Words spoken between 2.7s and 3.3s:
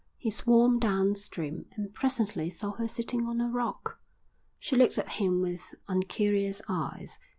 her sitting